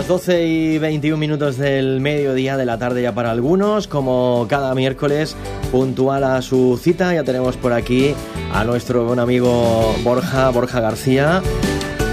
[0.00, 4.74] Las 12 y 21 minutos del mediodía de la tarde ya para algunos, como cada
[4.74, 5.36] miércoles,
[5.70, 8.14] puntual a su cita, ya tenemos por aquí
[8.50, 11.42] a nuestro buen amigo Borja, Borja García,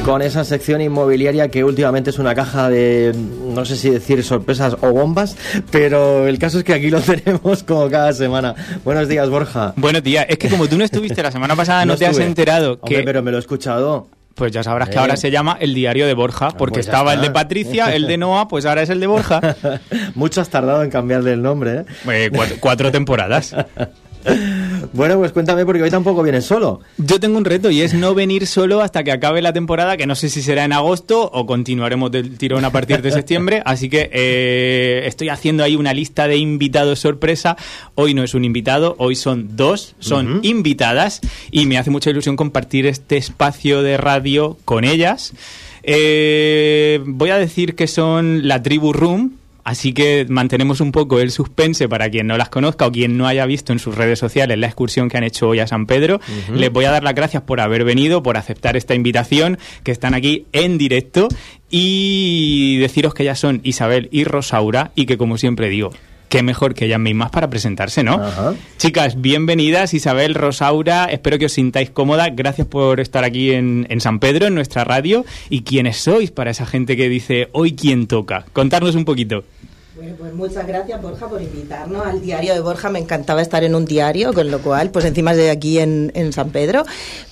[0.03, 3.15] con esa sección inmobiliaria que últimamente es una caja de,
[3.55, 5.37] no sé si decir sorpresas o bombas,
[5.71, 8.53] pero el caso es que aquí lo tenemos como cada semana.
[8.83, 9.71] Buenos días, Borja.
[9.77, 10.25] Buenos días.
[10.27, 13.03] Es que como tú no estuviste la semana pasada, no, te has enterado Hombre, que...
[13.03, 14.09] pero me lo he escuchado.
[14.37, 14.99] Pues ya sabrás que Eh.
[14.99, 18.17] ahora se llama el diario de Borja, porque pues estaba el de Patricia, el de
[18.17, 19.41] Noah, pues ahora es el de Borja.
[20.15, 21.85] Mucho has tardado en cambiarle el nombre, ¿eh?
[22.07, 23.55] Eh, cuatro, cuatro temporadas.
[24.93, 26.81] Bueno, pues cuéntame porque hoy tampoco vienes solo.
[26.97, 30.07] Yo tengo un reto y es no venir solo hasta que acabe la temporada, que
[30.07, 33.61] no sé si será en agosto o continuaremos del tirón a partir de septiembre.
[33.65, 37.57] Así que eh, estoy haciendo ahí una lista de invitados sorpresa.
[37.95, 42.35] Hoy no es un invitado, hoy son dos, son invitadas y me hace mucha ilusión
[42.35, 45.33] compartir este espacio de radio con ellas.
[45.83, 49.37] Eh, voy a decir que son la Tribu Room.
[49.67, 53.27] Así que mantenemos un poco el suspense para quien no las conozca o quien no
[53.27, 56.21] haya visto en sus redes sociales la excursión que han hecho hoy a San Pedro.
[56.53, 60.13] Les voy a dar las gracias por haber venido, por aceptar esta invitación, que están
[60.13, 61.27] aquí en directo
[61.69, 65.91] y deciros que ellas son Isabel y Rosaura y que como siempre digo,
[66.29, 68.15] qué mejor que ellas mismas para presentarse, ¿no?
[68.15, 68.53] Ajá.
[68.77, 74.01] Chicas, bienvenidas, Isabel, Rosaura, espero que os sintáis cómodas, gracias por estar aquí en, en
[74.01, 78.07] San Pedro, en nuestra radio, y quiénes sois para esa gente que dice, hoy quién
[78.07, 78.45] toca.
[78.53, 79.43] Contarnos un poquito.
[79.97, 82.89] Pues muchas gracias Borja por invitarnos al diario de Borja.
[82.89, 86.33] Me encantaba estar en un diario, con lo cual, pues encima de aquí en, en
[86.33, 86.85] San Pedro.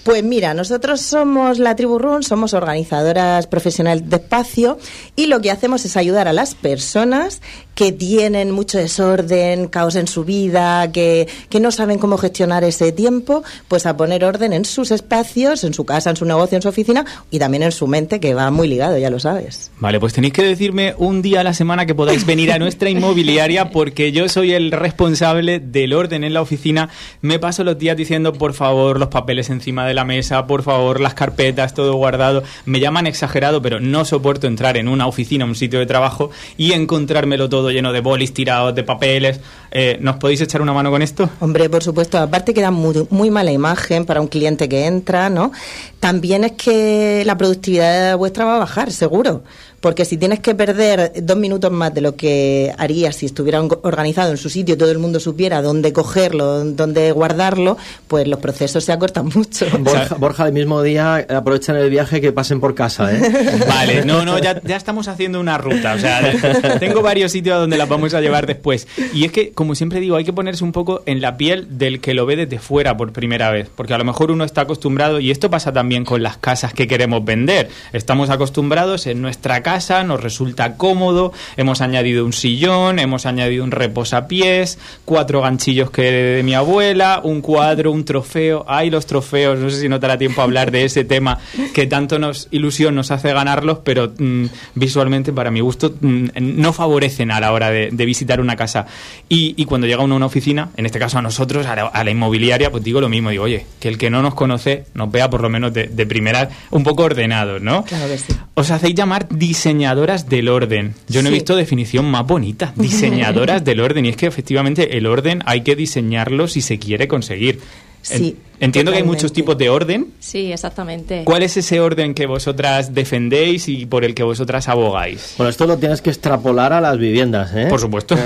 [0.04, 4.80] Pues mira, nosotros somos la Tribu Run, somos organizadoras profesionales de espacio
[5.16, 7.42] y lo que hacemos es ayudar a las personas
[7.76, 12.92] que tienen mucho desorden, caos en su vida, que, que no saben cómo gestionar ese
[12.94, 16.62] tiempo, pues a poner orden en sus espacios, en su casa, en su negocio, en
[16.62, 19.72] su oficina y también en su mente, que va muy ligado, ya lo sabes.
[19.80, 22.90] Vale, pues tenéis que decirme un día a la semana que podáis venir a nuestra
[22.90, 26.90] inmobiliaria porque yo soy el responsable del orden en la oficina.
[27.22, 31.00] Me paso los días diciendo, por favor, los papeles encima de la mesa, por favor,
[31.00, 32.44] las carpetas, todo guardado.
[32.66, 36.74] Me llaman exagerado, pero no soporto entrar en una oficina, un sitio de trabajo y
[36.74, 39.40] encontrármelo todo lleno de bolis tirados, de papeles.
[39.72, 41.30] Eh, ¿Nos podéis echar una mano con esto?
[41.40, 45.30] Hombre, por supuesto, aparte que da muy, muy mala imagen para un cliente que entra,
[45.30, 45.52] ¿no?
[46.00, 49.44] También es que la productividad vuestra va a bajar, seguro.
[49.86, 54.32] Porque si tienes que perder dos minutos más de lo que harías si estuviera organizado
[54.32, 58.92] en su sitio, todo el mundo supiera dónde cogerlo, dónde guardarlo, pues los procesos se
[58.92, 59.68] acortan mucho.
[59.78, 63.22] Borja, Borja, el mismo día aprovechan el viaje que pasen por casa, ¿eh?
[63.68, 65.94] Vale, no, no, ya, ya estamos haciendo una ruta.
[65.94, 66.34] O sea,
[66.80, 68.88] tengo varios sitios a donde las vamos a llevar después.
[69.14, 72.02] Y es que, como siempre digo, hay que ponerse un poco en la piel del
[72.02, 73.70] que lo ve desde fuera por primera vez.
[73.76, 76.88] Porque a lo mejor uno está acostumbrado, y esto pasa también con las casas que
[76.88, 77.70] queremos vender.
[77.94, 83.72] Estamos acostumbrados en nuestra casa, nos resulta cómodo, hemos añadido un sillón, hemos añadido un
[83.72, 88.64] reposapiés, cuatro ganchillos que de mi abuela, un cuadro, un trofeo.
[88.70, 91.40] Ay, los trofeos, no sé si no te dará tiempo a hablar de ese tema
[91.74, 96.72] que tanto nos ilusión nos hace ganarlos, pero mm, visualmente, para mi gusto, mm, no
[96.72, 98.86] favorecen a la hora de, de visitar una casa.
[99.28, 101.88] Y, y cuando llega uno a una oficina, en este caso a nosotros, a la,
[101.88, 104.86] a la inmobiliaria, pues digo lo mismo, digo, oye, que el que no nos conoce
[104.94, 107.84] nos vea por lo menos de, de primera un poco ordenados, ¿no?
[107.84, 108.34] Claro que sí.
[108.54, 109.28] Os hacéis llamar
[109.66, 110.94] diseñadoras del orden.
[111.10, 112.72] Yo no he visto definición más bonita.
[112.76, 114.06] Diseñadoras del orden.
[114.06, 117.60] Y es que efectivamente el orden hay que diseñarlo si se quiere conseguir.
[118.04, 119.42] Sí, Entiendo que hay muchos totalmente.
[119.42, 120.08] tipos de orden.
[120.20, 121.24] Sí, exactamente.
[121.26, 125.36] ¿Cuál es ese orden que vosotras defendéis y por el que vosotras abogáis?
[125.38, 127.68] Bueno, esto lo tienes que extrapolar a las viviendas, ¿eh?
[127.70, 128.16] Por supuesto.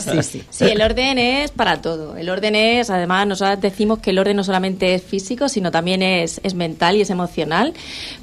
[0.00, 0.42] Sí, sí.
[0.50, 2.16] Sí, el orden es para todo.
[2.16, 6.02] El orden es, además, nosotros decimos que el orden no solamente es físico, sino también
[6.02, 7.74] es, es mental y es emocional.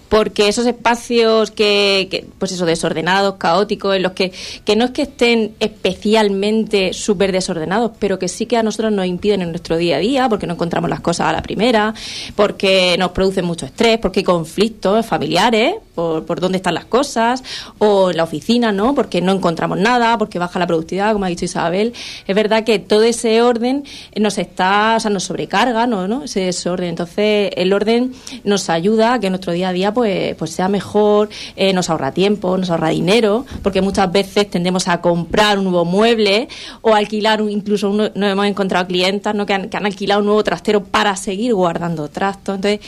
[0.10, 4.32] Porque esos espacios que, que, pues eso, desordenados, caóticos, en los que,
[4.64, 9.06] que no es que estén especialmente súper desordenados, pero que sí que a nosotros nos
[9.06, 11.94] impiden en nuestro día a día, porque no encontramos las cosas a la primera,
[12.36, 17.44] porque nos producen mucho estrés, porque hay conflictos familiares, por, por dónde están las cosas,
[17.80, 18.94] o en la oficina, ¿no?
[18.94, 21.94] Porque no encontramos nada, porque baja la productividad, como ha dicho Isabel.
[22.28, 23.84] Es verdad que todo ese orden
[24.16, 26.08] nos está, o sea, nos sobrecarga, ¿no?
[26.08, 26.24] ¿no?
[26.24, 26.90] Ese desorden.
[26.90, 31.30] Entonces, el orden nos ayuda a que nuestro día a día pues, pues sea mejor,
[31.56, 35.86] eh, nos ahorra tiempo, nos ahorra dinero, porque muchas veces tendemos a comprar un nuevo
[35.86, 36.48] mueble
[36.82, 39.46] o alquilar, un, incluso uno, nos hemos encontrado clientas ¿no?
[39.46, 42.56] que, han, que han alquilado un nuevo trastero para seguir guardando trastos.
[42.56, 42.80] Entonces,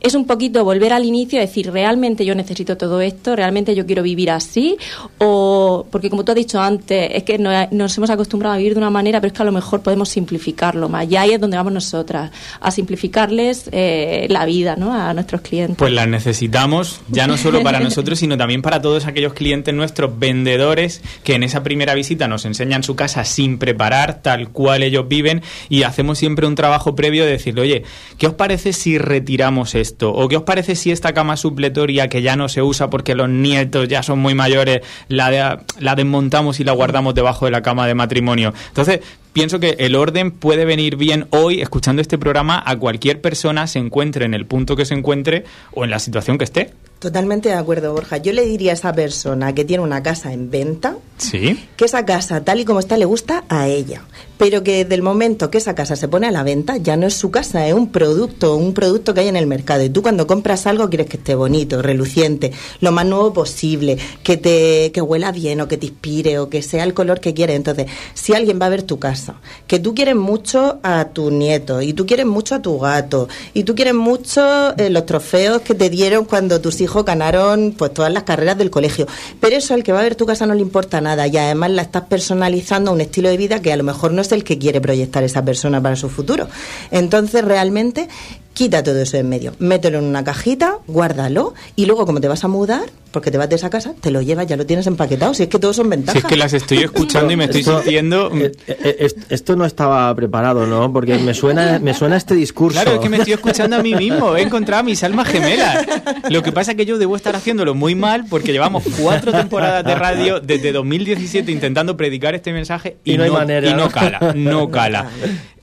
[0.00, 3.84] es un poquito volver al inicio decir, realmente yo necesito necesito todo esto, realmente yo
[3.86, 4.76] quiero vivir así,
[5.18, 8.78] o porque como tú has dicho antes, es que nos hemos acostumbrado a vivir de
[8.78, 11.10] una manera, pero es que a lo mejor podemos simplificarlo más.
[11.10, 12.30] Y ahí es donde vamos nosotras,
[12.60, 14.94] a simplificarles eh, la vida ¿no?
[14.94, 15.76] a nuestros clientes.
[15.76, 20.16] Pues las necesitamos, ya no solo para nosotros, sino también para todos aquellos clientes nuestros
[20.18, 25.08] vendedores que en esa primera visita nos enseñan su casa sin preparar, tal cual ellos
[25.08, 27.82] viven, y hacemos siempre un trabajo previo de decirle, oye,
[28.18, 30.12] ¿qué os parece si retiramos esto?
[30.12, 33.28] ¿O qué os parece si esta cama supletoria que ya no se usa porque los
[33.28, 37.86] nietos ya son muy mayores, la, la desmontamos y la guardamos debajo de la cama
[37.86, 38.52] de matrimonio?
[38.68, 39.00] Entonces,
[39.32, 43.78] pienso que el orden puede venir bien hoy, escuchando este programa, a cualquier persona, se
[43.78, 46.72] encuentre en el punto que se encuentre o en la situación que esté.
[46.98, 48.16] Totalmente de acuerdo, Borja.
[48.16, 51.68] Yo le diría a esa persona que tiene una casa en venta ¿Sí?
[51.76, 54.02] que esa casa, tal y como está, le gusta a ella.
[54.38, 57.14] Pero que del momento que esa casa se pone a la venta, ya no es
[57.14, 59.84] su casa, es un producto, un producto que hay en el mercado.
[59.84, 64.38] Y tú cuando compras algo quieres que esté bonito, reluciente, lo más nuevo posible, que
[64.38, 67.56] te que huela bien o que te inspire o que sea el color que quieres.
[67.56, 71.82] Entonces, si alguien va a ver tu casa, que tú quieres mucho a tu nieto
[71.82, 75.74] y tú quieres mucho a tu gato y tú quieres mucho eh, los trofeos que
[75.74, 79.06] te dieron cuando tus hijos ganaron pues todas las carreras del colegio.
[79.40, 81.70] Pero eso al que va a ver tu casa no le importa nada y además
[81.70, 84.44] la estás personalizando a un estilo de vida que a lo mejor no es el
[84.44, 86.48] que quiere proyectar esa persona para su futuro.
[86.90, 88.08] Entonces realmente
[88.56, 92.42] quita todo eso en medio, mételo en una cajita, guárdalo y luego como te vas
[92.42, 95.34] a mudar, porque te vas de esa casa, te lo llevas, ya lo tienes empaquetado,
[95.34, 96.22] si es que todos son ventajas.
[96.22, 98.30] Si es que las estoy escuchando y me estoy sintiendo...
[98.34, 100.90] Eh, eh, esto no estaba preparado, ¿no?
[100.90, 102.80] Porque me suena, me suena este discurso.
[102.80, 105.86] Claro, es que me estoy escuchando a mí mismo, he encontrado a mis almas gemelas.
[106.30, 109.84] Lo que pasa es que yo debo estar haciéndolo muy mal porque llevamos cuatro temporadas
[109.84, 115.10] de radio desde 2017 intentando predicar este mensaje y, no, y no cala, no cala.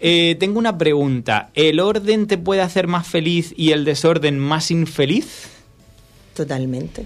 [0.06, 1.50] Eh, tengo una pregunta.
[1.54, 5.50] ¿El orden te puede hacer más feliz y el desorden más infeliz?
[6.36, 7.06] Totalmente.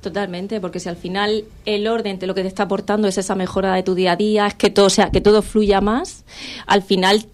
[0.00, 3.34] Totalmente, porque si al final el orden te lo que te está aportando es esa
[3.34, 6.24] mejora de tu día a día, es que todo sea, que todo fluya más,
[6.66, 7.24] al final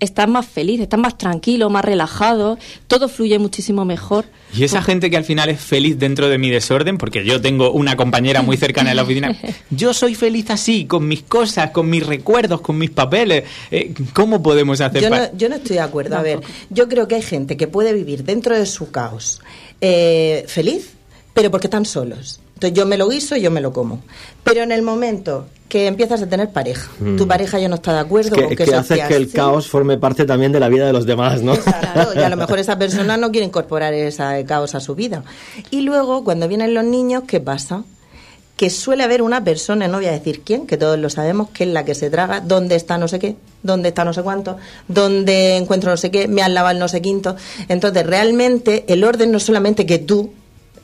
[0.00, 4.26] estás más feliz, estás más tranquilo, más relajado, todo fluye muchísimo mejor.
[4.54, 7.72] Y esa gente que al final es feliz dentro de mi desorden, porque yo tengo
[7.72, 9.36] una compañera muy cercana en la oficina,
[9.70, 13.44] yo soy feliz así, con mis cosas, con mis recuerdos, con mis papeles.
[13.70, 15.02] Eh, ¿Cómo podemos hacer?
[15.02, 16.16] Yo no, yo no estoy de acuerdo.
[16.16, 16.40] A ver,
[16.70, 19.40] yo creo que hay gente que puede vivir dentro de su caos
[19.80, 20.92] eh, feliz,
[21.34, 22.40] pero porque están solos.
[22.56, 24.00] Entonces yo me lo guiso y yo me lo como.
[24.42, 27.28] Pero en el momento que empiezas a tener pareja, tu mm.
[27.28, 30.52] pareja ya no está de acuerdo que, que, hace que el caos forme parte también
[30.52, 31.54] de la vida de los demás, ¿no?
[31.54, 35.22] Claro, y a lo mejor esa persona no quiere incorporar ese caos a su vida.
[35.70, 37.84] Y luego, cuando vienen los niños, ¿qué pasa?
[38.56, 41.64] que suele haber una persona, no voy a decir quién, que todos lo sabemos, que
[41.64, 44.56] es la que se traga, dónde está no sé qué, dónde está no sé cuánto,
[44.88, 47.36] dónde encuentro no sé qué, me han lavado el no sé quinto.
[47.68, 50.32] Entonces, realmente, el orden no es solamente que tú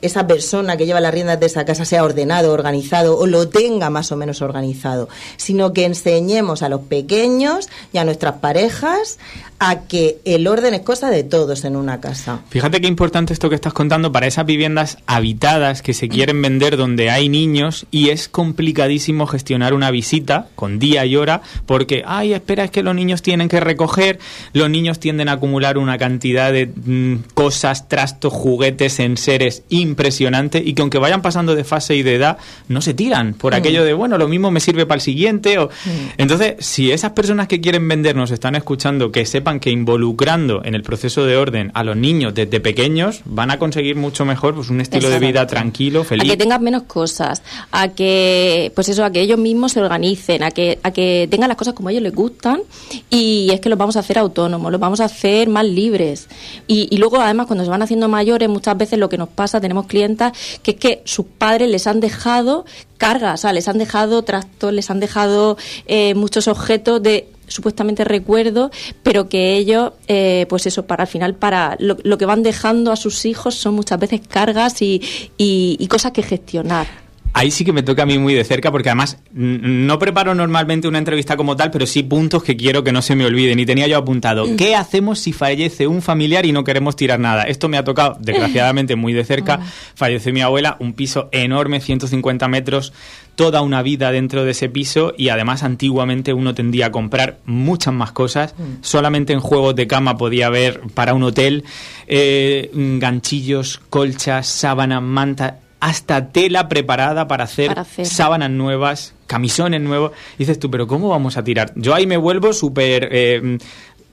[0.03, 3.89] esa persona que lleva las riendas de esa casa sea ordenado, organizado o lo tenga
[3.89, 9.17] más o menos organizado, sino que enseñemos a los pequeños y a nuestras parejas
[9.59, 12.41] a que el orden es cosa de todos en una casa.
[12.49, 16.75] Fíjate qué importante esto que estás contando para esas viviendas habitadas que se quieren vender
[16.75, 22.33] donde hay niños y es complicadísimo gestionar una visita con día y hora porque, ay,
[22.33, 24.19] espera, es que los niños tienen que recoger,
[24.51, 30.73] los niños tienden a acumular una cantidad de mm, cosas, trastos, juguetes, enseres impresionante y
[30.73, 32.37] que aunque vayan pasando de fase y de edad,
[32.67, 33.57] no se tiran por mm.
[33.57, 35.59] aquello de, bueno, lo mismo me sirve para el siguiente.
[35.59, 35.67] O...
[35.67, 35.89] Mm.
[36.17, 40.75] Entonces, si esas personas que quieren vender nos están escuchando, que sepan que involucrando en
[40.75, 44.69] el proceso de orden a los niños desde pequeños van a conseguir mucho mejor pues
[44.69, 46.27] un estilo de vida tranquilo, feliz.
[46.27, 50.43] A que tengan menos cosas, a que pues eso, a que ellos mismos se organicen,
[50.43, 52.61] a que a que tengan las cosas como a ellos les gustan
[53.09, 56.27] y es que los vamos a hacer autónomos, los vamos a hacer más libres.
[56.67, 59.59] Y, y luego además cuando se van haciendo mayores muchas veces lo que nos pasa,
[59.59, 62.65] tenemos clientas que es que sus padres les han dejado
[62.97, 68.03] cargas, o sea, les han dejado trastos, les han dejado eh, muchos objetos de supuestamente
[68.03, 68.71] recuerdo,
[69.03, 72.95] pero que ellos, eh, pues eso, para al final, para lo, que van dejando a
[72.95, 75.01] sus hijos son muchas veces cargas y,
[75.37, 77.02] y cosas que gestionar.
[77.33, 80.87] Ahí sí que me toca a mí muy de cerca porque además no preparo normalmente
[80.87, 83.59] una entrevista como tal, pero sí puntos que quiero que no se me olviden.
[83.59, 84.55] Y tenía yo apuntado, mm.
[84.55, 87.43] ¿qué hacemos si fallece un familiar y no queremos tirar nada?
[87.43, 89.59] Esto me ha tocado, desgraciadamente, muy de cerca.
[89.95, 92.93] Falleció mi abuela, un piso enorme, 150 metros,
[93.35, 97.95] toda una vida dentro de ese piso y además antiguamente uno tendía a comprar muchas
[97.95, 98.53] más cosas.
[98.57, 98.81] Mm.
[98.81, 101.63] Solamente en juegos de cama podía haber para un hotel
[102.05, 110.13] eh, ganchillos, colchas, sábanas, mantas hasta tela preparada para hacer, sábanas nuevas, camisones nuevos.
[110.37, 111.73] dices tú, pero ¿cómo vamos a tirar?
[111.75, 113.09] Yo ahí me vuelvo súper...
[113.11, 113.57] Eh,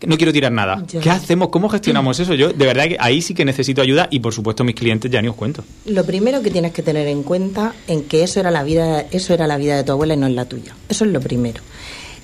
[0.04, 0.82] no quiero tirar nada.
[1.00, 1.50] ¿Qué hacemos?
[1.50, 2.34] ¿Cómo gestionamos eso?
[2.34, 5.20] Yo, de verdad, que ahí sí que necesito ayuda y, por supuesto, mis clientes ya
[5.22, 5.62] ni os cuento.
[5.84, 9.34] Lo primero que tienes que tener en cuenta en que eso era la vida, eso
[9.34, 10.74] era la vida de tu abuela y no es la tuya.
[10.88, 11.60] Eso es lo primero.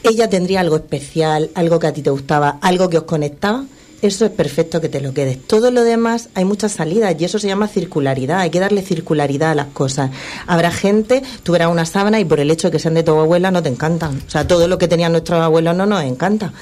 [0.03, 3.65] Ella tendría algo especial, algo que a ti te gustaba, algo que os conectaba.
[4.03, 5.43] Eso es perfecto que te lo quedes.
[5.43, 8.41] Todo lo demás hay muchas salidas y eso se llama circularidad.
[8.41, 10.11] Hay que darle circularidad a las cosas.
[10.47, 13.13] Habrá gente, tú verás una sábana y por el hecho de que sean de tu
[13.13, 14.23] abuela no te encantan.
[14.27, 16.53] O sea, todo lo que tenían nuestros abuelos no nos encanta.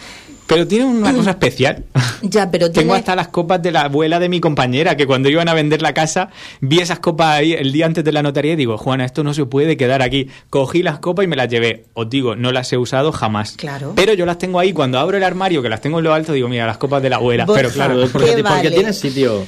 [0.46, 1.84] Pero tiene una cosa especial.
[2.26, 5.46] Ya, pero Tengo hasta las copas de la abuela de mi compañera, que cuando iban
[5.48, 6.30] a vender la casa,
[6.62, 9.34] vi esas copas ahí el día antes de la notaría y digo, Juana, esto no
[9.34, 10.30] se puede quedar aquí.
[10.48, 11.84] Cogí las copas y me las llevé.
[11.92, 13.56] Os digo, no las he usado jamás.
[13.58, 13.92] Claro.
[13.94, 16.32] Pero yo las tengo ahí, cuando abro el armario, que las tengo en lo alto,
[16.32, 17.44] digo, mira, las copas de la abuela.
[17.44, 18.70] Borja, Pero claro, ¿qué Porque, porque vale?
[18.70, 19.44] tienes sitio.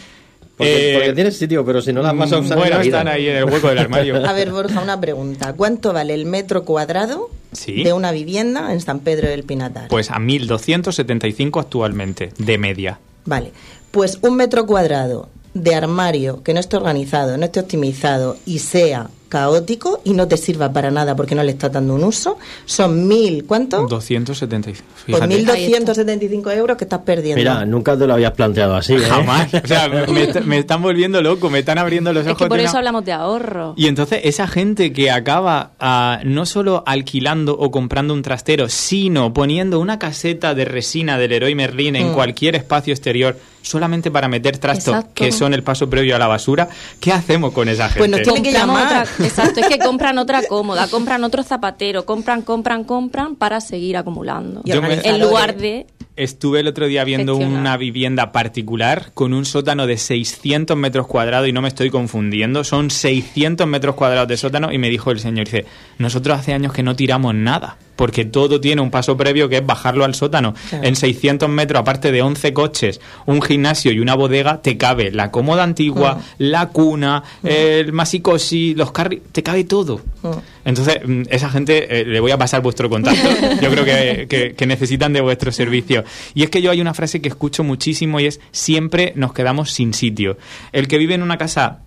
[0.56, 2.82] Porque, Eh, porque tienes sitio, pero si no las vas a usar en bueno, la
[2.82, 2.98] vida.
[2.98, 4.26] están ahí en el hueco del armario.
[4.26, 5.52] A ver, Borja, una pregunta.
[5.52, 7.82] ¿Cuánto vale el metro cuadrado Sí.
[7.84, 9.88] de una vivienda en San Pedro del Pinatar?
[9.88, 12.98] Pues a 1.275 actualmente, de media.
[13.26, 13.52] Vale,
[13.90, 19.08] pues un metro cuadrado de armario que no esté organizado, no esté optimizado y sea
[19.28, 23.06] caótico y no te sirva para nada porque no le está dando un uso, son
[23.08, 23.86] mil, ¿cuánto?
[23.86, 24.86] 275.
[24.94, 25.26] Pues Fíjate.
[25.26, 27.38] mil doscientos setenta y cinco euros que estás perdiendo.
[27.38, 28.98] Mira, nunca te lo habías planteado así, ¿eh?
[29.00, 29.52] Jamás.
[29.54, 32.42] O sea, me, est- me están volviendo loco, me están abriendo los Es ojos.
[32.42, 33.74] que por eso una- hablamos de ahorro.
[33.76, 39.32] Y entonces esa gente que acaba ah, no solo alquilando o comprando un trastero, sino
[39.32, 42.14] poniendo una caseta de resina del Leroy Merlin en Mm.
[42.14, 46.68] cualquier espacio exterior solamente para meter trastos que son el paso previo a la basura,
[47.00, 47.98] ¿qué hacemos con esa gente?
[47.98, 49.08] Pues nos tiene que llamar.
[49.20, 54.62] Exacto, es que compran otra cómoda, compran otro zapatero, compran, compran, compran para seguir acumulando.
[54.64, 57.60] Y En lugar de Estuve el otro día viendo Gestionar.
[57.60, 62.64] una vivienda particular con un sótano de 600 metros cuadrados y no me estoy confundiendo,
[62.64, 65.66] son 600 metros cuadrados de sótano y me dijo el señor, dice,
[65.98, 69.66] nosotros hace años que no tiramos nada, porque todo tiene un paso previo que es
[69.66, 70.54] bajarlo al sótano.
[70.68, 70.84] Claro.
[70.86, 75.30] En 600 metros, aparte de 11 coches, un gimnasio y una bodega, te cabe la
[75.30, 76.20] cómoda antigua, Mm.
[76.38, 80.00] la cuna, el masicosi, los carri, te cabe todo.
[80.22, 80.28] Mm.
[80.66, 83.28] Entonces, mm, esa gente, eh, le voy a pasar vuestro contacto.
[83.62, 86.04] Yo creo que, que- que necesitan de vuestro servicio.
[86.34, 89.70] Y es que yo hay una frase que escucho muchísimo y es, siempre nos quedamos
[89.72, 90.36] sin sitio.
[90.72, 91.80] El que vive en una casa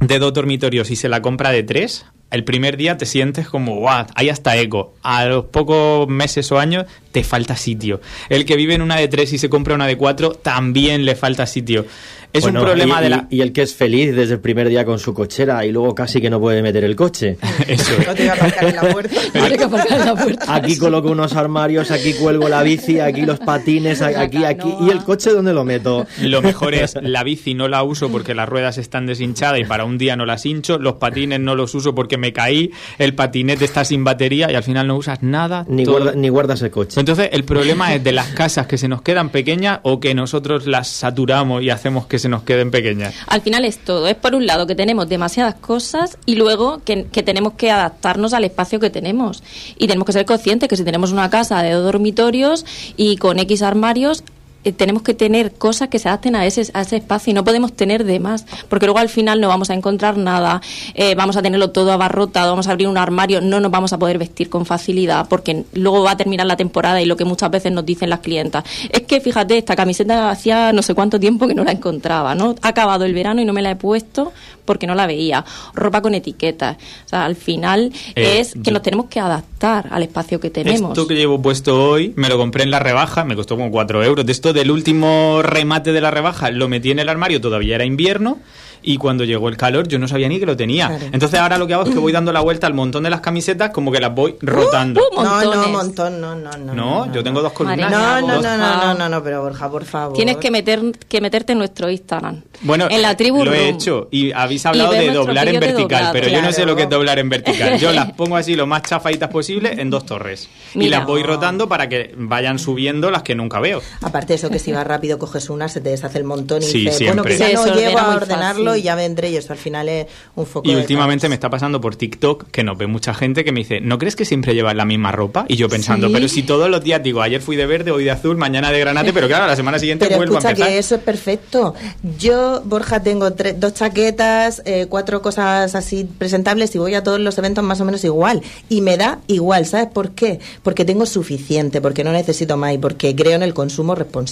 [0.00, 3.76] de dos dormitorios y se la compra de tres, el primer día te sientes como,
[3.76, 4.94] guau, hay hasta eco.
[5.02, 8.00] A los pocos meses o años te falta sitio.
[8.28, 11.14] El que vive en una de tres y se compra una de cuatro, también le
[11.16, 11.86] falta sitio.
[12.30, 13.26] Es Bueno, un problema y, de la...
[13.30, 15.94] y- y el que es feliz desde el primer día con su cochera y luego
[15.94, 17.38] casi que no puede meter el coche.
[17.66, 17.92] Eso.
[18.04, 19.20] No aparcar en la puerta.
[19.32, 20.54] Tiene que aparcar en la puerta.
[20.54, 24.68] Aquí coloco unos armarios, aquí cuelgo la bici, aquí los patines, aquí, aquí.
[24.82, 26.06] ¿Y el coche dónde lo meto?
[26.20, 29.86] Lo mejor es la bici no la uso porque las ruedas están deshinchadas y para
[29.86, 33.64] un día no las hincho, los patines no los uso porque me caí, el patinete
[33.64, 35.64] está sin batería y al final no usas nada.
[35.66, 36.97] Ni, todo- guarda- ni guardas el coche.
[37.00, 40.66] Entonces el problema es de las casas que se nos quedan pequeñas o que nosotros
[40.66, 43.14] las saturamos y hacemos que se nos queden pequeñas.
[43.26, 44.08] Al final es todo.
[44.08, 48.32] Es por un lado que tenemos demasiadas cosas y luego que, que tenemos que adaptarnos
[48.34, 49.42] al espacio que tenemos.
[49.78, 52.64] Y tenemos que ser conscientes que si tenemos una casa de dos dormitorios
[52.96, 54.24] y con X armarios,
[54.64, 57.44] eh, tenemos que tener cosas que se adapten a ese, a ese espacio y no
[57.44, 60.60] podemos tener de más, porque luego al final no vamos a encontrar nada,
[60.94, 63.98] eh, vamos a tenerlo todo abarrotado, vamos a abrir un armario, no nos vamos a
[63.98, 67.50] poder vestir con facilidad, porque luego va a terminar la temporada y lo que muchas
[67.50, 71.46] veces nos dicen las clientas es que fíjate, esta camiseta hacía no sé cuánto tiempo
[71.46, 72.54] que no la encontraba, ¿no?
[72.62, 74.32] Ha acabado el verano y no me la he puesto
[74.64, 75.46] porque no la veía.
[75.72, 76.76] Ropa con etiquetas.
[77.06, 80.90] O sea, al final Eh, es que nos tenemos que adaptar al espacio que tenemos.
[80.90, 84.04] Esto que llevo puesto hoy me lo compré en la rebaja, me costó como 4
[84.04, 84.26] euros.
[84.26, 87.84] De esto del último remate de la rebaja, lo metí en el armario, todavía era
[87.84, 88.38] invierno.
[88.80, 90.86] Y cuando llegó el calor, yo no sabía ni que lo tenía.
[90.86, 91.06] Claro.
[91.10, 93.20] Entonces, ahora lo que hago es que voy dando la vuelta al montón de las
[93.20, 95.00] camisetas, como que las voy rotando.
[95.00, 95.68] uh, No, no, montones.
[95.72, 96.74] montón, no, no, no.
[96.74, 97.90] no, yo tengo dos columnas.
[97.90, 100.16] No, no, no, no, no, no, no, pero Borja, por favor.
[100.16, 102.40] Tienes que, meter, que meterte en nuestro Instagram.
[102.60, 106.12] Bueno, en la tribu lo he hecho y habéis hablado de doblar en vertical, doblado.
[106.12, 107.78] pero yo no sé lo que es doblar en vertical.
[107.80, 111.68] Yo las pongo así lo más chafaditas posible en dos torres y las voy rotando
[111.68, 113.82] para que vayan subiendo las que nunca veo.
[114.02, 116.78] Aparte eso, que si vas rápido coges una, se te deshace el montón y Sí,
[116.80, 117.22] dices, siempre.
[117.22, 120.06] bueno, que ya no llego a ordenarlo y ya vendré y eso al final es
[120.34, 121.28] un foco Y de últimamente caos.
[121.30, 124.16] me está pasando por TikTok que nos ve mucha gente que me dice, ¿no crees
[124.16, 125.44] que siempre llevas la misma ropa?
[125.48, 126.12] Y yo pensando, Sí.
[126.14, 128.80] pero si todos los días digo, ayer fui de verde, hoy de azul, mañana de
[128.80, 130.68] granate, pero claro, la semana siguiente Pero vuelvo a empezar.
[130.68, 131.74] que eso es perfecto.
[132.18, 137.20] Yo, Borja, tengo tre- dos chaquetas, eh, cuatro cosas así presentables y voy a todos
[137.20, 138.42] los eventos más o menos igual.
[138.68, 140.38] Y me da igual, ¿sabes por qué?
[140.62, 144.27] Porque tengo suficiente, porque no necesito más y porque creo en el consumo responsable.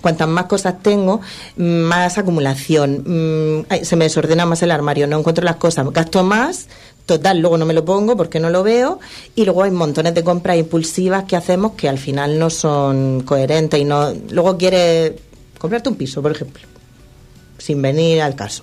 [0.00, 1.20] Cuantas más cosas tengo,
[1.56, 6.68] más acumulación, mm, se me desordena más el armario, no encuentro las cosas, gasto más,
[7.06, 8.98] total, luego no me lo pongo porque no lo veo
[9.34, 13.80] y luego hay montones de compras impulsivas que hacemos que al final no son coherentes
[13.80, 15.12] y no luego quieres
[15.58, 16.76] comprarte un piso, por ejemplo
[17.58, 18.62] sin venir al caso.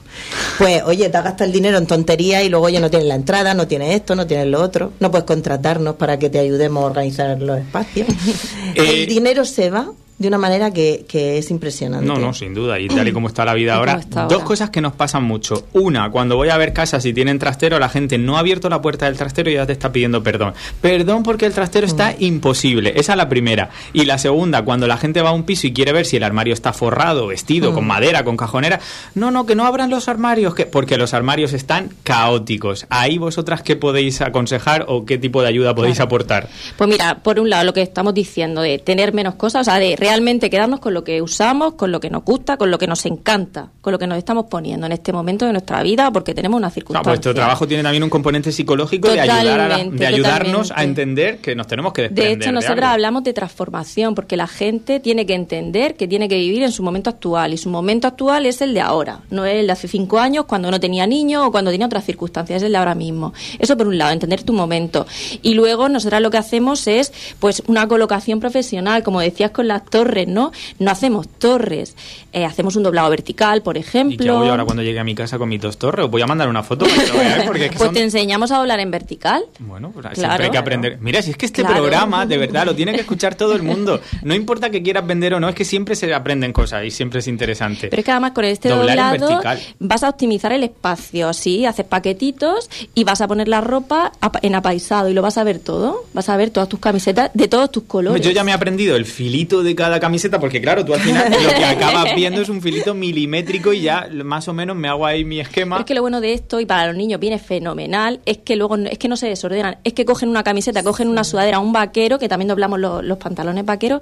[0.58, 3.54] Pues, oye, te gastas el dinero en tonterías y luego, ya no tienes la entrada,
[3.54, 4.94] no tienes esto, no tienes lo otro.
[5.00, 8.08] No puedes contratarnos para que te ayudemos a organizar los espacios.
[8.76, 12.06] el eh, dinero se va de una manera que, es impresionante.
[12.06, 12.80] No, no, sin duda.
[12.80, 15.68] Y tal y como está la vida ahora, dos cosas que nos pasan mucho.
[15.74, 18.82] Una, cuando voy a ver casas y tienen trastero, la gente no ha abierto la
[18.82, 20.54] puerta del trastero y ya te está pidiendo perdón.
[20.82, 22.24] Perdón porque el trastero está mm.
[22.24, 22.94] imposible.
[22.96, 23.70] Esa es la primera.
[23.92, 26.24] Y la segunda, cuando la gente va a un piso y quiere ver si el
[26.24, 27.88] armario está forrado, vestido, con mm.
[27.88, 28.80] madera, con cajonera.
[29.16, 32.86] No, no, que no abran los armarios, que porque los armarios están caóticos.
[32.90, 36.50] Ahí vosotras qué podéis aconsejar o qué tipo de ayuda podéis aportar.
[36.78, 39.80] Pues mira, por un lado lo que estamos diciendo de tener menos cosas, o sea,
[39.80, 42.88] de realmente quedarnos con lo que usamos, con lo que nos gusta, con lo que
[42.88, 46.34] nos encanta, con lo que nos estamos poniendo en este momento de nuestra vida, porque
[46.34, 47.10] tenemos una circunstancia.
[47.10, 51.56] No, vuestro trabajo tiene también un componente psicológico de, ayudar de ayudarnos a entender que
[51.56, 52.38] nos tenemos que desprender.
[52.38, 56.36] De hecho, nosotros hablamos de transformación, porque la gente tiene que entender que tiene que
[56.36, 59.56] vivir en su momento actual, y su momento actual es el de ahora, no es
[59.56, 62.64] el de hace cinco años, cuando no tenía niños o cuando tenía otras circunstancias, es
[62.64, 63.32] el de ahora mismo.
[63.58, 65.08] Eso por un lado, entender tu momento.
[65.42, 69.84] Y luego nosotros lo que hacemos es pues una colocación profesional, como decías con las
[69.94, 70.52] torres, ¿no?
[70.80, 71.96] No hacemos torres,
[72.34, 74.16] eh, hacemos un doblado vertical, por ejemplo.
[74.16, 76.06] ¿Y qué voy ahora cuando llegue a mi casa con mis dos torres?
[76.06, 76.88] Os voy a mandar una foto
[77.46, 79.44] porque Pues te enseñamos a doblar en vertical.
[79.60, 80.98] Bueno, pues siempre hay que aprender.
[81.00, 84.02] Mira, si es que este programa, de verdad, lo tiene que escuchar todo el mundo.
[84.24, 87.20] No importa que quieras vender o no, es que siempre se aprenden cosas y siempre
[87.20, 87.90] es interesante.
[87.90, 89.42] Pero es que además con este doblado
[89.78, 91.68] vas a optimizar el espacio, ¿sí?
[91.68, 95.60] Haces paquetitos y vas a poner la ropa en apaisado y lo vas a ver
[95.60, 96.06] todo.
[96.14, 98.26] Vas a ver todas tus camisetas de todos tus colores.
[98.26, 101.30] Yo ya me he aprendido el filito de cada camiseta porque claro, tú al final
[101.44, 105.06] lo que acabas viendo es un filito milimétrico y ya más o menos me hago
[105.06, 105.80] ahí mi esquema.
[105.80, 108.78] Es que lo bueno de esto, y para los niños viene fenomenal, es que luego
[108.78, 112.18] es que no se desordenan, es que cogen una camiseta, cogen una sudadera, un vaquero,
[112.18, 114.00] que también doblamos los, pantalones vaqueros,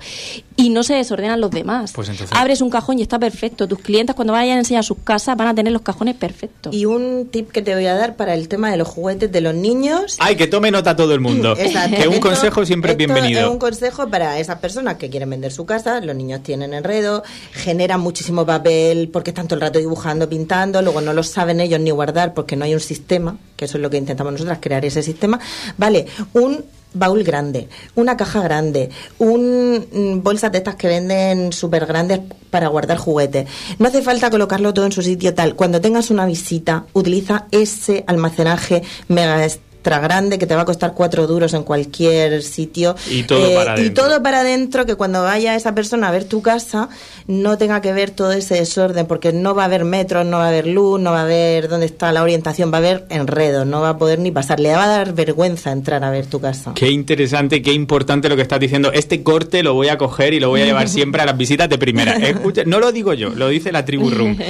[0.55, 1.93] y no se desordenan los demás.
[1.93, 2.37] Pues entonces...
[2.37, 3.67] Abres un cajón y está perfecto.
[3.67, 6.75] Tus clientes cuando vayan a enseñar sus casas van a tener los cajones perfectos.
[6.75, 9.41] Y un tip que te voy a dar para el tema de los juguetes de
[9.41, 10.17] los niños.
[10.19, 11.55] Ay, que tome nota todo el mundo.
[11.97, 13.41] que un consejo siempre es bienvenido.
[13.41, 15.70] Es un consejo para esas personas que quieren vender su casa,
[16.03, 21.01] los niños tienen enredo, generan muchísimo papel porque están todo el rato dibujando, pintando, luego
[21.01, 23.89] no lo saben ellos ni guardar porque no hay un sistema, que eso es lo
[23.89, 25.39] que intentamos nosotras, crear ese sistema.
[25.77, 31.85] Vale, un baúl grande, una caja grande, un mm, bolsas de estas que venden súper
[31.85, 32.19] grandes
[32.49, 33.47] para guardar juguetes.
[33.79, 35.55] No hace falta colocarlo todo en su sitio tal.
[35.55, 39.37] Cuando tengas una visita, utiliza ese almacenaje mega
[39.83, 42.95] grande que te va a costar cuatro duros en cualquier sitio.
[43.09, 43.85] Y todo eh, para adentro.
[43.85, 46.89] Y todo para adentro, que cuando vaya esa persona a ver tu casa
[47.27, 50.45] no tenga que ver todo ese desorden, porque no va a haber metros, no va
[50.45, 53.65] a haber luz, no va a haber dónde está la orientación, va a haber enredo,
[53.65, 54.59] no va a poder ni pasar.
[54.59, 56.73] Le va a dar vergüenza entrar a ver tu casa.
[56.75, 58.91] Qué interesante, qué importante lo que estás diciendo.
[58.91, 61.69] Este corte lo voy a coger y lo voy a llevar siempre a las visitas
[61.69, 62.15] de primera.
[62.27, 64.37] Escucha, no lo digo yo, lo dice la tribu room.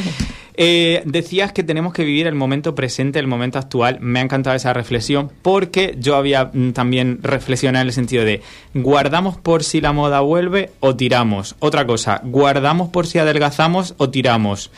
[0.56, 4.00] Eh, decías que tenemos que vivir el momento presente, el momento actual.
[4.02, 8.42] Me ha encantado esa reflexión porque yo había mm, también reflexionado en el sentido de
[8.74, 11.56] guardamos por si la moda vuelve o tiramos.
[11.60, 14.72] Otra cosa, guardamos por si adelgazamos o tiramos.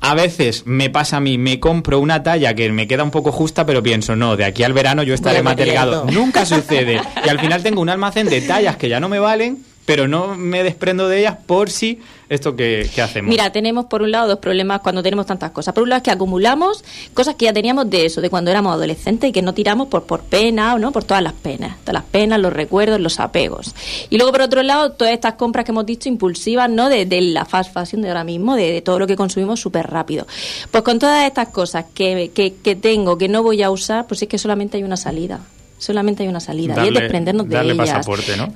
[0.00, 3.32] A veces me pasa a mí, me compro una talla que me queda un poco
[3.32, 6.06] justa, pero pienso, no, de aquí al verano yo estaré más delgado.
[6.12, 7.00] Nunca sucede.
[7.24, 10.34] Y al final tengo un almacén de tallas que ya no me valen pero no
[10.36, 13.28] me desprendo de ellas por si esto que, hacemos.
[13.28, 15.74] Mira, tenemos por un lado dos problemas cuando tenemos tantas cosas.
[15.74, 18.72] Por un lado es que acumulamos cosas que ya teníamos de eso, de cuando éramos
[18.72, 20.90] adolescentes y que no tiramos por, por pena, ¿no?
[20.90, 23.74] Por todas las penas, todas las penas, los recuerdos, los apegos.
[24.08, 26.88] Y luego por otro lado, todas estas compras que hemos dicho impulsivas, ¿no?
[26.88, 30.26] De, la fast fashion de ahora mismo, de, todo lo que consumimos súper rápido.
[30.70, 34.28] Pues con todas estas cosas que, que tengo, que no voy a usar, pues es
[34.28, 35.40] que solamente hay una salida
[35.84, 38.06] solamente hay una salida y es desprendernos de ellas,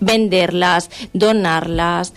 [0.00, 2.12] venderlas, donarlas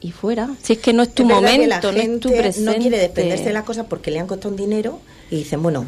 [0.00, 0.50] y fuera.
[0.62, 2.70] Si es que no es tu momento, no es tu presente.
[2.72, 5.86] No quiere desprenderse de las cosas porque le han costado un dinero y dicen, bueno,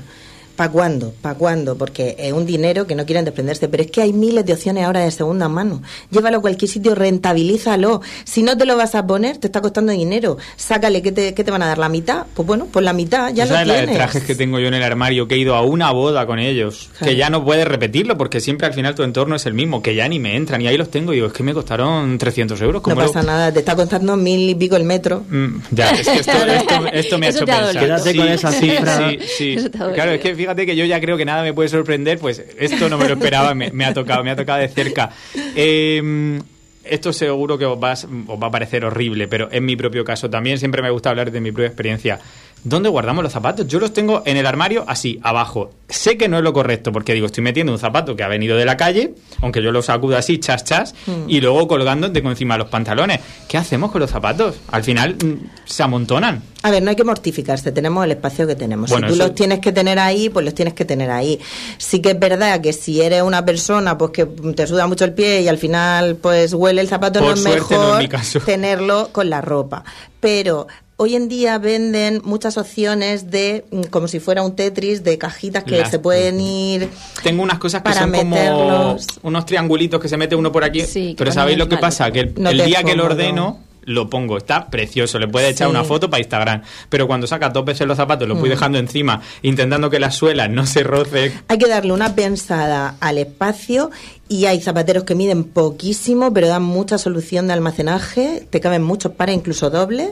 [0.57, 1.15] ¿Para cuándo?
[1.23, 1.77] ¿Para cuándo?
[1.77, 3.69] Porque es un dinero que no quieren desprenderse.
[3.69, 5.83] Pero es que hay miles de opciones ahora de segunda mano.
[6.11, 8.03] Llévalo a cualquier sitio, rentabilízalo.
[8.25, 10.37] Si no te lo vas a poner, te está costando dinero.
[10.57, 11.79] Sácale, ¿qué te, qué te van a dar?
[11.79, 12.27] ¿La mitad?
[12.35, 13.87] Pues bueno, pues la mitad, ya lo sabes tienes.
[13.87, 15.27] la de trajes que tengo yo en el armario?
[15.27, 16.91] Que he ido a una boda con ellos.
[17.03, 19.83] Que ya no puedes repetirlo porque siempre al final tu entorno es el mismo.
[19.83, 20.61] Que ya ni me entran.
[20.61, 22.83] Y ahí los tengo y digo, es que me costaron 300 euros.
[22.87, 25.25] No pasa nada, te está costando mil y pico el metro.
[25.29, 26.33] Mm, ya, es que esto,
[26.93, 27.79] esto, me ha hecho pensar.
[27.79, 29.09] Quédate con esa cifra.
[29.09, 29.71] Sí, sí, sí.
[29.71, 32.88] Claro, es que fíjate que yo ya creo que nada me puede sorprender, pues esto
[32.88, 35.11] no me lo esperaba, me, ha tocado, me ha tocado de cerca.
[35.55, 36.40] Em,
[36.85, 40.28] esto seguro que os, vas- os va a parecer horrible, pero en mi propio caso
[40.28, 42.18] también siempre me gusta hablar de mi propia experiencia.
[42.64, 43.66] ¿Dónde guardamos los zapatos?
[43.66, 45.70] Yo los tengo en el armario así, abajo.
[45.88, 48.57] Sé que no es lo correcto porque digo, estoy metiendo un zapato que ha venido
[48.57, 51.29] de la calle, aunque yo lo sacudo así, chas, chas, Mm.
[51.29, 53.18] y luego colgando de encima los pantalones.
[53.48, 54.57] ¿Qué hacemos con los zapatos?
[54.70, 55.33] Al final mm,
[55.64, 56.42] se amontonan.
[56.62, 58.88] A ver, no hay que mortificarse, tenemos el espacio que tenemos.
[58.90, 61.40] Bueno, si tú eso- los tienes que tener ahí, pues los tienes que tener ahí.
[61.79, 65.12] Sí que es verdad que si eres una persona pues que te suda mucho el
[65.14, 67.51] pie y al final pues huele el zapato, Por no es no
[67.98, 68.05] mejor
[68.46, 69.83] tenerlo con la ropa.
[70.20, 70.68] Pero
[71.03, 75.65] hoy en día venden muchas opciones de, mm, como si fuera un Tetris, de cajitas
[75.65, 76.88] que Las- se pueden ir...
[77.25, 79.07] Tengo unas cosas que Para son como meterlos.
[79.23, 80.83] unos triangulitos que se mete uno por aquí.
[80.83, 82.11] Sí, pero ¿sabéis lo que pasa?
[82.12, 84.38] Que el, No día que lo ordeno, lo pongo.
[84.38, 85.19] Está precioso.
[85.19, 85.71] Le puede echar Sí.
[85.73, 86.62] una foto para Instagram.
[86.88, 88.53] Pero cuando saca dos veces los zapatos, los voy Mm.
[88.53, 91.33] dejando encima, intentando que la suela no se roce.
[91.49, 93.91] Hay que darle una pensada al espacio
[94.29, 99.12] y hay zapateros que miden poquísimo, pero dan mucha solución de almacenaje, te caben muchos
[99.12, 100.11] pares, incluso dobles,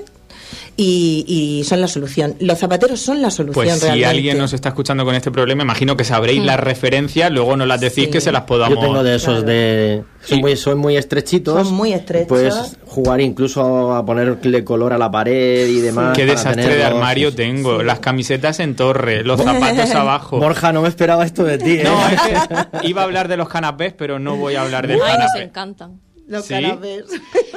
[0.77, 2.35] y, y son la solución.
[2.41, 4.07] Los zapateros son la solución Pues si realmente.
[4.07, 7.81] alguien nos está escuchando con este problema, imagino que sabréis las referencias, luego nos las
[7.81, 8.11] decís Sí.
[8.11, 8.77] que se las podamos...
[8.79, 9.47] Yo tengo de esos Claro.
[9.47, 10.05] de...
[10.23, 11.67] Son, muy, son muy estrechitos.
[11.67, 12.29] Son muy estrechos.
[12.29, 16.17] Puedes jugar incluso a ponerle color a la pared y demás.
[16.17, 17.83] Qué desastre de armario tengo.
[17.83, 20.39] Las camisetas en torre, los zapatos abajo.
[20.39, 21.85] Borja, no me esperaba esto de ti, ¿eh?
[21.85, 24.97] No, es que iba a hablar de los canapés, pero no voy a hablar del
[25.03, 25.43] Ay, nos canapé.
[25.43, 26.01] encantan.
[26.31, 26.55] Los ¿Sí?
[26.55, 27.05] canapés.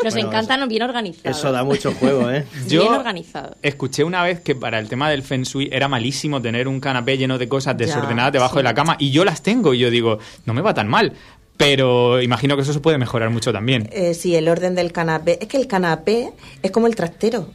[0.03, 1.37] Nos Bueno, encantan bien organizados.
[1.37, 2.45] Eso da mucho juego, ¿eh?
[2.67, 3.55] Yo Bien organizado.
[3.61, 7.17] escuché una vez que para el tema del feng shui era malísimo tener un canapé
[7.17, 8.57] lleno de cosas Ya, desordenadas debajo sí.
[8.57, 11.13] de la cama y yo las tengo y yo digo, no me va tan mal.
[11.55, 13.87] Pero imagino que eso se puede mejorar mucho también.
[13.91, 15.37] Eh, sí, el orden del canapé.
[15.39, 16.31] Es que el canapé
[16.63, 17.47] es como el trastero.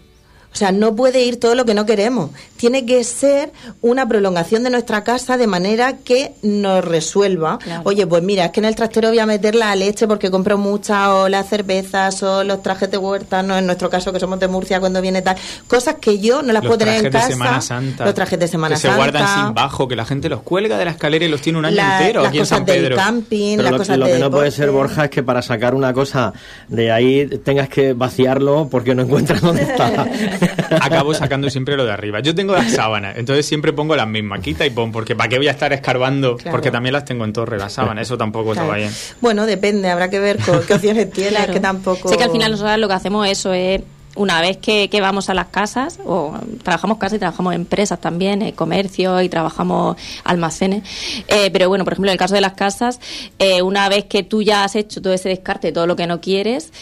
[0.52, 2.30] O sea, no puede ir todo lo que no queremos.
[2.56, 7.58] Tiene que ser una prolongación de nuestra casa de manera que nos resuelva.
[7.58, 7.82] Claro.
[7.84, 10.58] Oye, pues mira, es que en el trastero voy a meter la leche porque compro
[10.58, 14.40] mucha, o las cervezas, o los trajes de huerta, no en nuestro caso que somos
[14.40, 15.36] de Murcia cuando viene tal.
[15.68, 17.26] Cosas que yo no las Los puedo tener en trajes casa.
[17.28, 18.04] de Semana Santa.
[18.06, 18.96] Los trajes de Semana que se Santa.
[18.96, 21.66] guardan sin bajo, que la gente los cuelga de la escalera y los tiene un
[21.66, 22.96] año la- entero las aquí en cosas San del Pedro.
[22.96, 24.70] camping, Pero las lo, cosas lo de que no puede ser.
[24.72, 26.32] Borja, es que para sacar una cosa
[26.68, 30.08] de ahí tengas que vaciarlo porque no encuentras dónde está.
[30.80, 32.20] Acabo sacando siempre lo de arriba.
[32.20, 35.38] Yo tengo las sábanas, entonces siempre pongo las mismas, quita y pon, porque ¿para qué
[35.38, 36.36] voy a estar escarbando?
[36.36, 36.50] Claro.
[36.52, 38.62] Porque también las tengo en torre, las sábanas, eso tampoco Claro.
[38.62, 38.92] estaba bien.
[39.20, 41.52] Bueno, depende, habrá que ver co- qué opciones tienes, Claro.
[41.52, 42.08] que tampoco...
[42.08, 43.80] Sé que al final nosotros lo que hacemos eso es
[44.16, 48.00] una vez que, que vamos a las casas, o trabajamos casas y trabajamos en empresas
[48.00, 50.82] también, eh, comercio y trabajamos almacenes.
[51.28, 52.98] Eh, pero bueno, por ejemplo, en el caso de las casas,
[53.38, 56.20] eh, una vez que tú ya has hecho todo ese descarte, todo lo que no
[56.20, 56.72] quieres,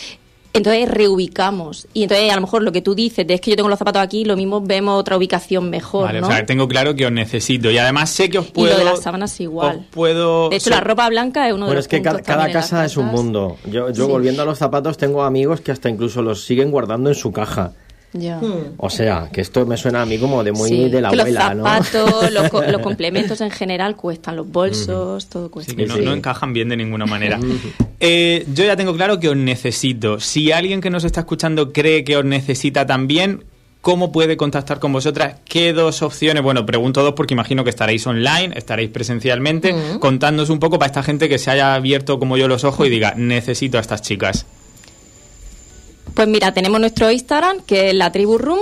[0.53, 1.87] entonces reubicamos.
[1.95, 3.79] Y entonces a lo mejor lo que tú dices de es que yo tengo los
[3.79, 6.29] zapatos aquí, lo mismo vemos otra ubicación mejor, Vale, ¿no?
[6.29, 8.73] o sea, tengo claro que os necesito y además sé que os y puedo...
[8.73, 9.79] lo de las sábanas igual.
[9.81, 10.49] os puedo...
[10.49, 12.45] De hecho, so- la ropa blanca es uno de los es que cada, puntos cada
[12.45, 13.57] las casa es un mundo.
[13.71, 14.11] Yo, yo Sí.
[14.11, 17.73] volviendo a los zapatos, tengo amigos que hasta incluso los siguen guardando en su caja.
[18.13, 18.41] Ya.
[18.79, 21.21] O sea, que esto me suena a mí como de muy Sí, de la que
[21.21, 21.65] abuela, los ¿no?
[21.69, 25.73] zapatos, los, co- los complementos en general cuestan, los bolsos, todo cuesta.
[25.73, 26.03] Sí, que no, Sí.
[26.03, 27.39] no encajan bien de ninguna manera.
[28.01, 30.19] Eh, yo ya tengo claro que os necesito.
[30.21, 33.45] Si alguien que nos está escuchando cree que os necesita también,
[33.83, 35.37] ¿cómo puede contactar con vosotras?
[35.45, 36.43] ¿Qué dos opciones?
[36.43, 39.75] Bueno, pregunto dos porque imagino que estaréis online, estaréis presencialmente.
[40.01, 42.91] Contándonos un poco para esta gente que se haya abierto como yo los ojos y
[42.91, 44.47] diga, necesito a estas chicas.
[46.17, 48.59] Pues mira, tenemos nuestro Instagram, que es la Tribu Room.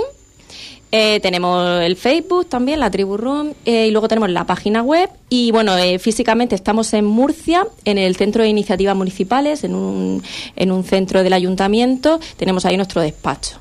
[0.91, 3.53] Eh, tenemos el Facebook también, la Tribu Room.
[3.65, 5.09] eh, y luego tenemos la página web.
[5.29, 10.21] Y bueno, eh, físicamente estamos en Murcia, en el Centro de Iniciativas Municipales, en un,
[10.55, 12.19] en un centro del ayuntamiento.
[12.37, 13.57] Tenemos ahí nuestro despacho.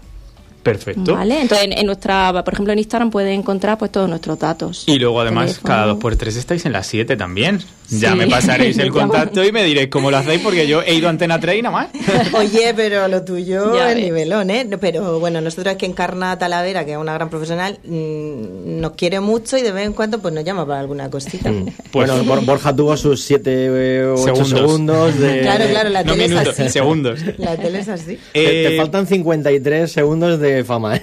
[0.64, 1.14] Perfecto.
[1.14, 1.42] ¿Vale?
[1.42, 4.84] Entonces, en, en nuestra, por ejemplo, en Instagram pueden encontrar pues todos nuestros datos.
[4.86, 5.68] Y luego además Teléfono.
[5.74, 7.60] cada dos por tres estáis en las 7 también.
[7.90, 8.16] Ya Sí.
[8.16, 11.10] me pasaréis el contacto y me diréis cómo lo hacéis porque yo he ido a
[11.10, 11.88] Antena 3 y nada más.
[12.32, 14.66] Oye, pero lo tuyo Ya es nivelón, ¿eh?
[14.80, 19.20] Pero bueno, nosotros es que Encarna Talavera, que es una gran profesional, mm, nos quiere
[19.20, 21.50] mucho y de vez en cuando pues nos llama para alguna cosita.
[21.94, 24.48] Pues- bueno, Bor- Borja tuvo sus 7 o 8 Segundos.
[24.48, 25.40] segundos, de...
[25.42, 26.68] Claro, claro, la no tele es minutos, así.
[26.70, 27.20] segundos.
[27.38, 28.18] La tele es así.
[28.32, 31.02] Te, te Eh, faltan 53 segundos de fama, ¿eh?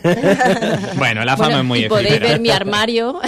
[0.98, 2.32] Bueno, la fama Bueno, es muy y podéis efímera.
[2.32, 3.20] ver mi armario,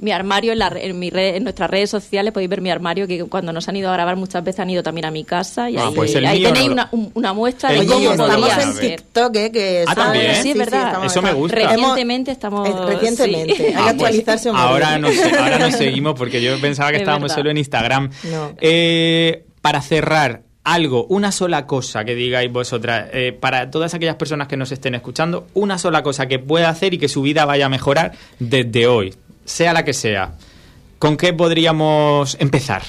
[0.00, 2.75] mi armario en, la en, mi red- en nuestras redes sociales, podéis ver mi armario,
[3.06, 5.68] que cuando nos han ido a grabar muchas veces han ido también a mi casa
[5.70, 8.72] y Ah, ahí, pues ahí tenéis no una, un- una muestra de cómo en podría
[8.72, 8.96] ser.
[9.00, 9.52] TikTok, ¿eh?
[9.52, 10.42] Que Ah, está- ¿también?
[10.42, 11.04] Sí, es verdad.
[11.04, 11.56] Eso me gusta.
[11.56, 12.68] Recientemente estamos...
[12.68, 13.62] Eh, Recientemente, sí.
[13.64, 16.96] hay que Ah, pues, actualizarse un ahora, nos, ahora nos seguimos porque yo pensaba que
[16.96, 17.36] Es estábamos verdad.
[17.36, 18.10] solo en Instagram.
[18.30, 18.52] No.
[18.60, 24.48] Eh, para cerrar, algo, una sola cosa que digáis vosotras, eh, para todas aquellas personas
[24.48, 27.66] que nos estén escuchando, una sola cosa que pueda hacer y que su vida vaya
[27.66, 30.32] a mejorar desde hoy, sea la que sea.
[30.98, 32.82] ¿Con qué podríamos empezar?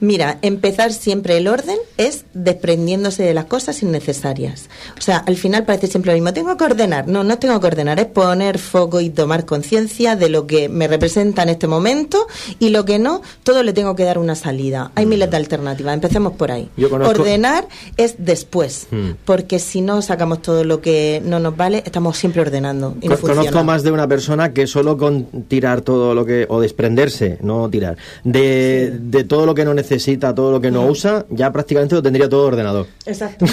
[0.00, 4.68] Mira, empezar siempre el orden es desprendiéndose de las cosas innecesarias.
[4.96, 7.08] O sea, al final parece siempre lo mismo, tengo que ordenar.
[7.08, 10.86] No, no tengo que ordenar, es poner foco y tomar conciencia de lo que me
[10.86, 12.26] representa en este momento
[12.60, 14.92] y lo que no, todo le tengo que dar una salida.
[14.94, 16.68] Hay miles de alternativas, empecemos por ahí.
[16.90, 19.10] Ordenar es después, hmm.
[19.24, 22.96] porque si no sacamos todo lo que no nos vale, estamos siempre ordenando.
[23.00, 27.38] Y Conozco más de una persona que solo con tirar todo lo que, o desprenderse,
[27.42, 29.87] no tirar, de, de todo lo que no necesita,
[30.34, 32.86] todo lo que no usa, ya prácticamente lo tendría todo ordenado.
[33.06, 33.46] Exacto.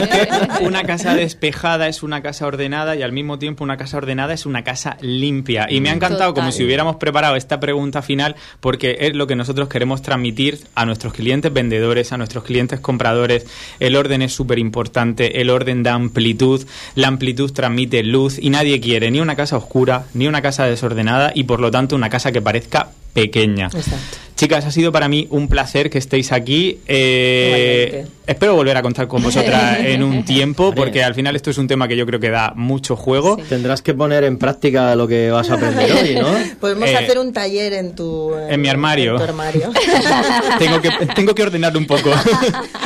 [0.62, 4.46] una casa despejada es una casa ordenada y al mismo tiempo una casa ordenada es
[4.46, 5.66] una casa limpia.
[5.68, 9.36] Y me ha encantado como si hubiéramos preparado esta pregunta final porque es lo que
[9.36, 13.46] nosotros queremos transmitir a nuestros clientes vendedores, a nuestros clientes compradores.
[13.80, 18.80] El orden es súper importante, el orden da amplitud, la amplitud transmite luz y nadie
[18.80, 22.32] quiere ni una casa oscura, ni una casa desordenada y por lo tanto una casa
[22.32, 23.66] que parezca pequeña.
[23.66, 24.18] Exacto.
[24.36, 26.80] Chicas, ha sido para mí un placer que estéis aquí.
[26.88, 31.58] Eh, espero volver a contar con vosotras en un tiempo, porque al final esto es
[31.58, 33.36] un tema que yo creo que da mucho juego.
[33.48, 36.34] Tendrás que poner en práctica lo que vas a aprender hoy, ¿no?
[36.60, 38.34] Podemos eh, hacer un taller en tu...
[38.34, 39.18] En, mi armario.
[39.18, 39.70] armario.
[40.58, 42.10] tengo, que, tengo que ordenarlo un poco.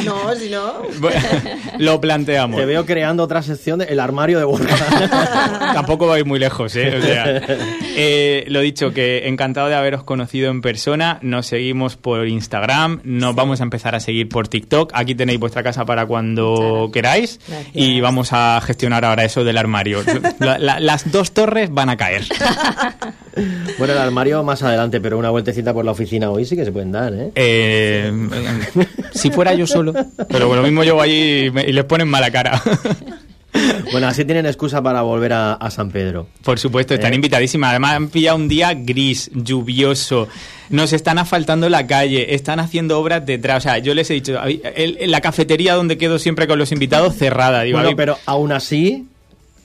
[0.05, 0.83] no, si no...
[1.79, 2.61] lo planteamos.
[2.61, 4.77] Te veo creando otra sección, el armario de Borja.
[5.73, 6.95] Tampoco vais muy lejos, ¿eh?
[6.99, 7.43] O sea,
[7.97, 13.35] eh, lo dicho, que encantado de haberos conocido en persona nos seguimos por Instagram, nos
[13.35, 14.91] vamos a empezar a seguir por TikTok.
[14.95, 17.41] Aquí tenéis vuestra casa para cuando queráis
[17.73, 20.03] y vamos a gestionar ahora eso del armario.
[20.39, 22.25] las dos torres van a caer.
[23.79, 26.73] Bueno, el armario más adelante, pero una vueltecita por la oficina hoy sí que se
[26.73, 27.31] pueden dar, ¿eh?
[27.37, 28.13] eh
[29.13, 29.93] si fuera yo solo,
[30.29, 32.61] pero lo mismo yo allí y les ponen mala cara.
[33.93, 36.29] Bueno, así tienen excusa para volver a, San Pedro.
[36.43, 37.17] Por supuesto, están eh.
[37.17, 37.71] invitadísimas.
[37.71, 40.29] Además, han pillado un día gris, lluvioso.
[40.71, 43.59] Nos están asfaltando la calle, están haciendo obras detrás.
[43.59, 44.39] O sea, yo les he dicho,
[45.07, 47.63] la cafetería donde quedo siempre con los invitados cerrada.
[47.63, 49.07] Digo, bueno, pero aún así,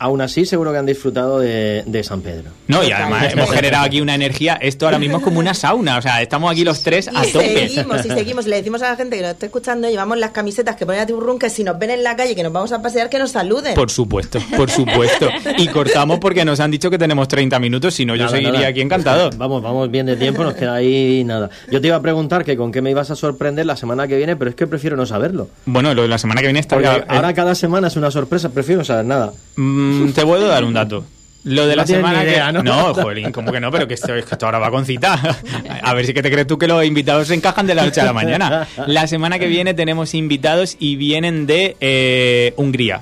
[0.04, 2.52] aún así seguro que han disfrutado de, San Pedro.
[2.68, 5.98] No, y además hemos generado aquí una energía, esto ahora mismo es como una sauna,
[5.98, 7.70] o sea, estamos aquí los tres a tope.
[7.70, 10.76] Seguimos, y seguimos, le decimos a la gente que nos está escuchando, llevamos las camisetas
[10.76, 12.82] que ponen a Tiburrún, que si nos ven en la calle, que nos vamos a
[12.82, 13.76] pasear, que nos saluden.
[13.76, 15.30] Por supuesto, por supuesto.
[15.58, 18.82] Y cortamos porque nos han dicho que tenemos 30 minutos, si no yo seguiría aquí
[18.82, 19.30] encantado.
[19.38, 21.50] Vamos, vamos bien de tiempo, nos queda ahí nada.
[21.72, 24.18] Yo te iba a preguntar que con qué me ibas a sorprender la semana que
[24.18, 25.50] viene, pero es que prefiero no saberlo.
[25.66, 26.76] Bueno, lo de la semana que viene está...
[27.08, 29.34] ahora cada semana es una sorpresa, prefiero no saber nada.
[29.56, 31.06] Mm, te puedo dar un dato.
[31.43, 32.39] Lo de la semana que...
[32.53, 32.63] ¿no?
[32.63, 35.38] No, Jolín, como que no, pero que esto, esto ahora va con cita.
[35.84, 37.99] A ver si que te crees tú que los invitados se encajan de la noche
[37.99, 38.67] a la mañana.
[38.88, 43.01] La semana que viene tenemos invitados y vienen de eh, Hungría.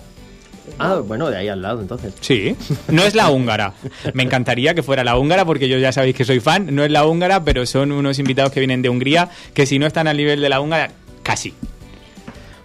[0.80, 2.14] Ah, bueno, de ahí al lado entonces.
[2.22, 2.56] Sí,
[2.88, 3.74] no es la húngara.
[4.14, 6.74] Me encantaría que fuera la húngara porque yo ya sabéis que soy fan.
[6.74, 9.86] No es la húngara, pero son unos invitados que vienen de Hungría que si no
[9.86, 11.54] están al nivel de la húngara, casi.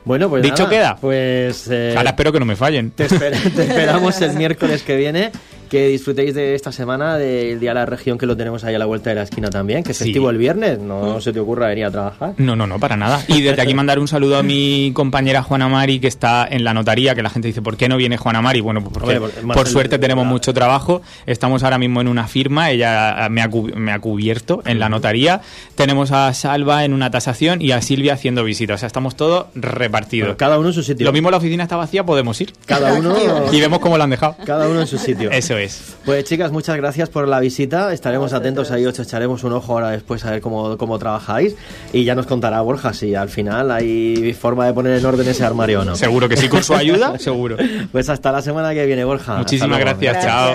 [0.07, 0.97] Bueno, pues dicho queda.
[0.97, 2.93] Pues eh, ahora espero que no me fallen.
[2.93, 5.33] te esperamos el miércoles que viene
[5.69, 8.79] que disfrutéis de esta semana del Día de la Región que lo tenemos ahí a
[8.79, 11.69] la vuelta de la esquina también, que es festivo el viernes, no se te ocurra
[11.69, 12.35] venir a trabajar.
[12.39, 13.23] No, no, no, para nada.
[13.29, 16.75] Y desde aquí mandar un saludo a mi compañera Juana Mari que está en la
[16.75, 18.61] notaría, que la gente dice, ¿por qué no viene Juana Mari?
[18.61, 23.43] Bueno, porque por suerte tenemos mucho trabajo, estamos ahora mismo en una firma, ella me
[23.43, 25.41] ha, me ha cubierto en la notaría,
[25.75, 29.47] tenemos a Salva en una tasación y a Silvia haciendo visitas, o sea, estamos todos
[29.55, 30.37] repartidos.
[30.37, 31.05] cada uno en su sitio.
[31.05, 32.53] Lo mismo la oficina está vacía, podemos ir.
[32.67, 33.17] Cada uno...
[33.53, 34.37] y vemos cómo la han dejado.
[34.45, 35.31] Cada uno en su sitio.
[35.31, 35.97] Eso es.
[36.05, 37.93] Pues chicas, muchas gracias por la visita.
[37.93, 41.57] Estaremos atentos ahí, os echaremos un ojo ahora después a ver cómo, cómo trabajáis.
[41.93, 45.45] Y ya nos contará Borja si al final hay forma de poner en orden ese
[45.45, 45.97] armario o no.
[45.97, 47.57] Seguro que sí, con su ayuda, seguro.
[47.93, 49.39] Pues hasta la semana que viene, Borja.
[49.39, 50.55] Muchísimas gracias, chao.